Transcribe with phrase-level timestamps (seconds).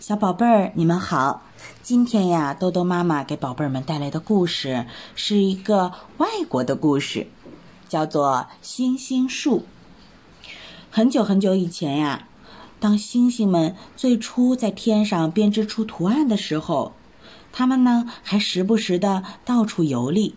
[0.00, 1.42] 小宝贝儿，你们好！
[1.82, 4.86] 今天呀，豆豆妈妈给宝贝儿们带来的故事
[5.16, 7.26] 是一个外国的故事，
[7.88, 9.58] 叫做《星星树》。
[10.88, 12.28] 很久很久以前呀，
[12.78, 16.92] 当星星们最初在天上编织出图案的时候，
[17.52, 20.36] 它们呢还时不时的到处游历。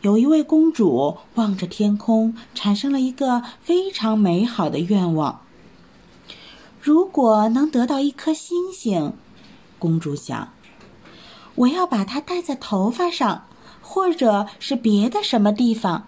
[0.00, 5.42] 有一位公主望着天空，产生了一个非常美好的愿望。
[6.84, 9.14] 如果能得到一颗星星，
[9.78, 10.52] 公主想，
[11.54, 13.46] 我要把它戴在头发上，
[13.80, 16.06] 或者是别的什么地方。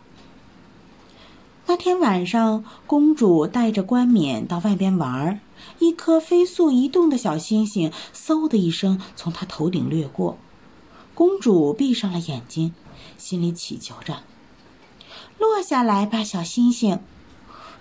[1.64, 5.40] 那天晚上，公主带着冠冕到外边玩儿，
[5.78, 10.36] 一颗飞速移动的小星星嗖的一声从她头顶掠过。
[11.14, 12.74] 公主闭上了眼睛，
[13.16, 14.18] 心里祈求着
[15.40, 17.00] ：“落下来吧，小星星！”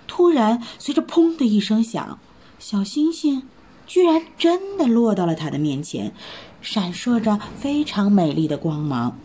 [0.07, 2.17] 突然，随着“砰”的一声响。
[2.57, 3.47] 小星星
[3.85, 6.13] 居然真的落到了他的面前，
[6.61, 9.17] 闪烁着非常美丽的光芒。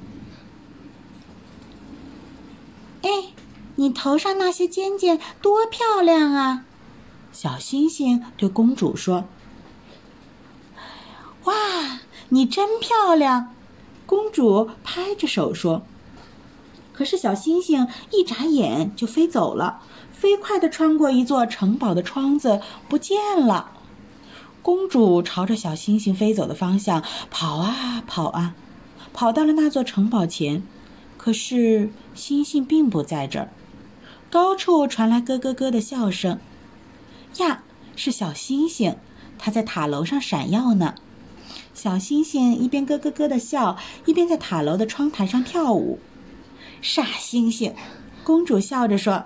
[3.02, 3.08] 哎，
[3.77, 6.64] 你头上那些尖尖多漂亮啊！
[7.32, 9.24] 小星星对公主说
[11.44, 13.54] ：“哇，你真漂亮！”
[14.04, 15.82] 公主拍着手说。
[16.92, 19.80] 可是小星星一眨眼就飞走了。
[20.20, 23.70] 飞快地穿过一座城堡的窗子，不见了。
[24.60, 28.54] 公主朝着小星星飞走的方向跑啊跑啊，
[29.14, 30.62] 跑到了那座城堡前。
[31.16, 33.48] 可是星星并不在这儿。
[34.30, 36.38] 高处传来咯咯咯的笑声。
[37.38, 37.62] 呀，
[37.96, 38.96] 是小星星，
[39.38, 40.96] 它在塔楼上闪耀呢。
[41.72, 45.98] 小星星一边咯咯咯的笑，一边在塔楼的窗台上跳舞。
[46.82, 47.74] 傻星星，
[48.22, 49.24] 公主笑着说。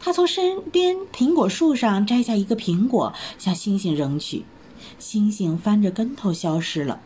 [0.00, 4.44] 他从身边苹果树上摘下一个苹果，向星星扔去，
[4.98, 7.00] 星星翻着跟头消失了。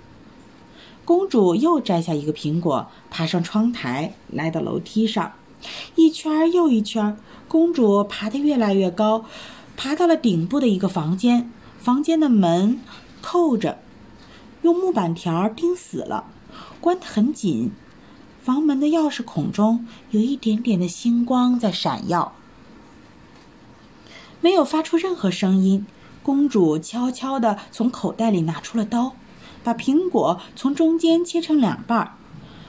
[1.05, 5.33] 公主又摘下一个苹果，爬上窗台，来到楼梯上，
[5.97, 7.16] 一圈又一圈。
[7.49, 9.25] 公主爬得越来越高，
[9.77, 12.81] 爬到了顶部的一个房间，房间的门
[13.21, 13.78] 扣着，
[14.62, 16.27] 用木板条钉死了，
[16.81, 17.72] 关得很紧。
[18.41, 22.33] 房门的钥匙孔中有一点点的星光在闪耀。
[24.42, 25.86] 没有发出任何声音，
[26.22, 29.12] 公主悄悄地从口袋里拿出了刀，
[29.62, 32.12] 把苹果从中间切成两半儿，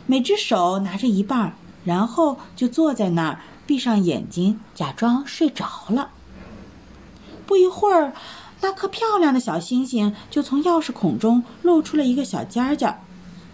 [0.05, 1.53] 每只手拿着一半儿，
[1.83, 6.11] 然后就坐在那儿，闭上眼睛，假装睡着了。
[7.47, 8.13] 不一会儿，
[8.61, 12.99] 那颗漂亮的小星星就从钥匙孔中露出了一个小尖尖，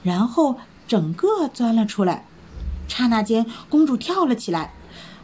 [0.03, 0.57] 然后
[0.87, 2.25] 整个钻了出来。
[2.89, 4.73] 刹那间，公主跳了起来。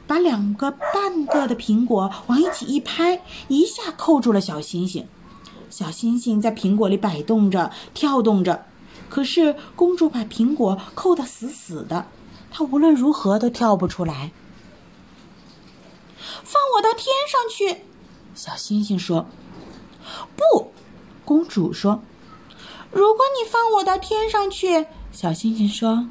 [0.08, 5.08] 把两个半个的苹果往一起一拍，一下扣住了小星星。
[5.70, 8.66] 小星星在苹果里摆动着，跳动着。
[9.10, 12.06] 可是公主把苹果扣得死死的，
[12.52, 14.32] 她无论如何都跳不出来。
[16.44, 17.84] 放我到天上去，
[18.34, 19.26] 小星星说。
[20.36, 20.72] 不，
[21.24, 22.02] 公主说。
[22.92, 26.08] 如果你放我到天上去，小星星说，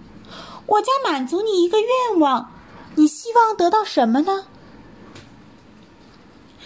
[0.66, 2.50] 我将满足你一个愿望。
[2.96, 4.46] 你希望得到什么呢？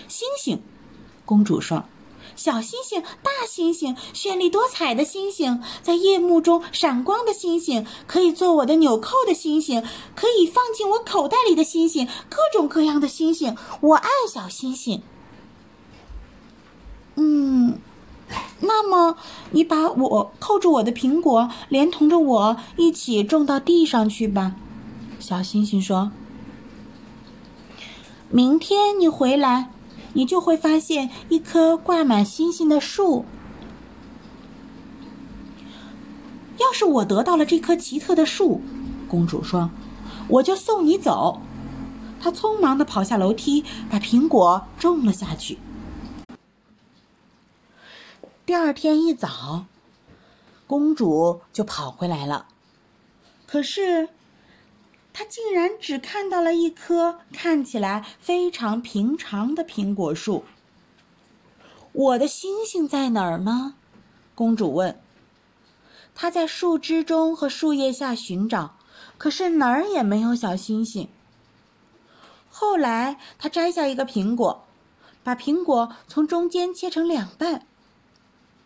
[0.06, 0.62] 星星，
[1.24, 1.84] 公主说
[2.36, 9.82] ：“小星星，大星星，绚丽多彩的星星，在夜幕中闪光的星星，可以做我的纽扣的星星，
[10.14, 15.02] 可以放进我口袋里的星星，各种各样的星星，我爱小星星。”
[17.16, 17.78] 嗯，
[18.60, 19.16] 那么
[19.50, 24.54] 你把我扣住我的苹果，连同着我一起种到地上去吧。
[25.28, 26.10] 小星星说
[28.32, 29.68] ：“明天你回来，
[30.14, 33.26] 你就会发现一棵挂满星星的树。
[36.56, 38.62] 要是我得到了这棵奇特的树，
[39.06, 39.68] 公主说，
[40.28, 41.42] 我就送你走。”
[42.18, 45.58] 她匆忙的跑下楼梯，把苹果种了下去。
[48.46, 49.66] 第二天一早，
[50.66, 52.46] 公主就跑回来了，
[53.46, 54.08] 可是。
[55.18, 60.44] 他竟然只看到了一棵看起来非常平常的苹果树。
[61.90, 63.74] 我的星星在哪儿呢？
[64.36, 65.00] 公主问。
[66.14, 68.76] 她在树枝中和树叶下寻找，
[69.16, 71.08] 可是哪儿也没有小星星。
[72.48, 74.66] 后来，她摘下一个苹果，
[75.24, 77.66] 把苹果从中间切成两半。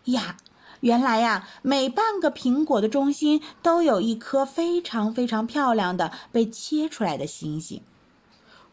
[0.04, 0.36] 呀！
[0.82, 7.80] 原来呀，每半个苹果的中心都有一颗非常非常漂亮的被切出来的星星。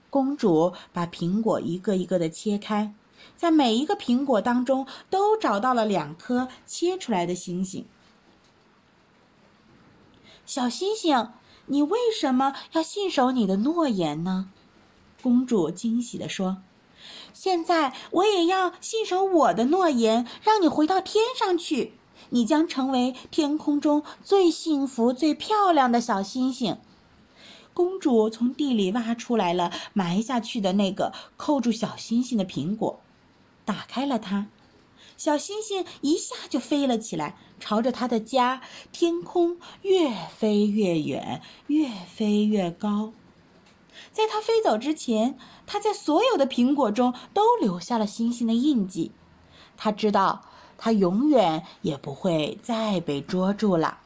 [0.10, 2.96] 公主把苹果一个一个的切开，
[3.38, 7.86] 在每一个苹果当中都找到了两颗切出来的星星。
[10.48, 11.30] 小星星，
[11.68, 14.50] 你为什么要信守你的诺言呢？
[15.22, 16.58] 公主惊喜地说
[17.36, 21.94] ：“现在我也要信守我的诺言，让你回到天上去。
[22.30, 26.78] 你将成为天空中最幸福、最漂亮的小星星。”
[27.74, 33.00] 公主从地里挖出来了埋下去的那个扣住小星星的苹果，
[33.64, 34.48] 打开了它。
[35.16, 38.62] 小星星一下就飞了起来，朝着它的家
[38.92, 43.14] 天空越飞越远，越飞越高。
[44.12, 45.38] 在它飞走之前，
[45.68, 49.12] 它在所有的苹果中都留下了星星的印记。
[49.78, 50.46] 它知道，
[50.80, 54.00] 它永远也不会再被捉住了。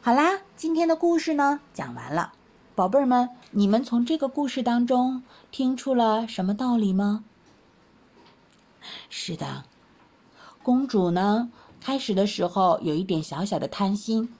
[0.00, 2.32] 好啦，今天的故事呢讲完了，
[2.74, 7.24] 宝贝儿们，你们从这个故事当中听出了什么道理吗？
[9.10, 9.64] 是的，
[10.62, 11.50] 公主呢，
[11.80, 14.32] 开始的时候有一点小小的贪心，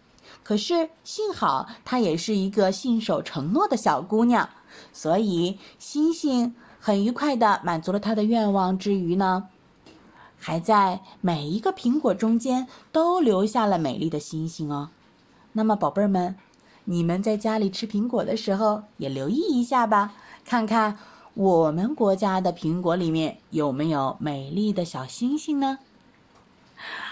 [0.42, 4.48] 可是幸好她也是一个信守承诺的小姑娘，
[4.92, 9.48] 所以星星很愉快的满足了她的愿望之余呢，
[10.38, 14.90] 还在每一个苹果中间都留下了美丽的星星哦。
[15.52, 16.36] 那么，宝贝儿们，
[16.84, 20.14] 你们在家里吃苹果的时候也留意一下吧，
[20.44, 20.98] 看看。
[21.34, 25.78] 我们国家的苹果里面有没有美丽的小星星呢？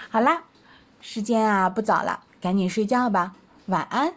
[0.09, 0.43] 好啦，
[0.99, 3.35] 时间啊不早了，赶紧睡觉吧，
[3.67, 4.13] 晚安。